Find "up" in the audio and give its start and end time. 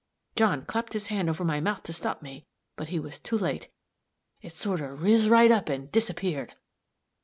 5.51-5.69